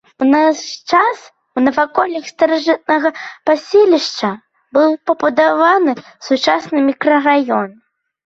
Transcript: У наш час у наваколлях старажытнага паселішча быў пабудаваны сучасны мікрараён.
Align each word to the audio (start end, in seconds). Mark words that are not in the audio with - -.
У 0.25 0.27
наш 0.27 0.59
час 0.93 1.19
у 1.59 1.61
наваколлях 1.65 2.29
старажытнага 2.33 3.09
паселішча 3.49 4.31
быў 4.77 4.89
пабудаваны 5.11 5.93
сучасны 6.29 6.79
мікрараён. 6.89 7.71